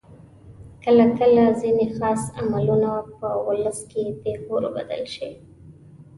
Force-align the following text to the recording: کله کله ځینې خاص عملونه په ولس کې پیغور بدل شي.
کله 0.83 1.05
کله 1.19 1.43
ځینې 1.61 1.85
خاص 1.95 2.21
عملونه 2.41 2.91
په 3.17 3.29
ولس 3.47 3.79
کې 3.91 4.03
پیغور 4.23 4.63
بدل 4.75 5.03
شي. 5.15 5.29